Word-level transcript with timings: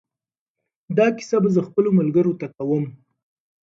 دا 0.97 1.05
کیسه 1.17 1.37
به 1.43 1.49
زه 1.55 1.61
خپلو 1.67 1.89
ملګرو 1.99 2.33
ته 2.39 2.47
کوم. 2.55 2.83